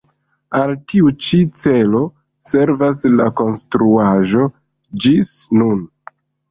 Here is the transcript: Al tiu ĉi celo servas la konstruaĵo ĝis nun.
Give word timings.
Al 0.59 0.71
tiu 0.93 1.11
ĉi 1.25 1.41
celo 1.65 2.01
servas 2.53 3.05
la 3.21 3.31
konstruaĵo 3.43 4.51
ĝis 5.07 5.35
nun. 5.63 5.89